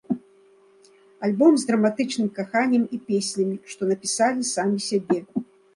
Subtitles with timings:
[1.27, 5.19] Альбом з драматычным каханнем і песнямі, што напісалі самі сябе.